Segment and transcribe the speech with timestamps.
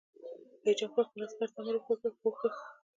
[0.63, 2.55] رئیس جمهور خپلو عسکرو ته امر وکړ؛ پوښښ!